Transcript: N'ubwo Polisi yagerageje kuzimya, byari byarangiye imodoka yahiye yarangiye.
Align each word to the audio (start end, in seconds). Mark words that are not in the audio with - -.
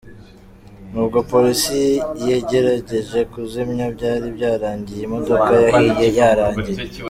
N'ubwo 0.91 1.17
Polisi 1.31 1.81
yagerageje 2.29 3.19
kuzimya, 3.31 3.85
byari 3.95 4.27
byarangiye 4.37 5.01
imodoka 5.07 5.51
yahiye 5.65 6.07
yarangiye. 6.19 6.79